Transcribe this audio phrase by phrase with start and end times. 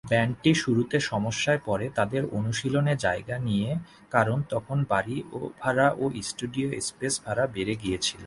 [0.03, 3.69] ব্যান্ডটি শুরুতে সমস্যায় পড়ে তাদের অনুশীলনে জায়গা নিয়ে
[4.11, 5.17] কারণ তখন বাড়ি
[5.59, 8.19] ভাড়া ও স্টুডিও স্পেস ভাড়া বেড়ে গিয়েছিল।